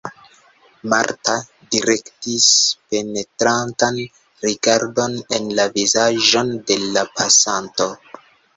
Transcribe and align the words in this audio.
Marta 0.93 1.35
direktis 1.75 2.47
penetrantan 2.95 4.01
rigardon 4.47 5.21
en 5.39 5.47
la 5.63 5.69
vizaĝon 5.79 6.53
de 6.73 6.83
la 6.97 7.09
pasanto. 7.21 7.91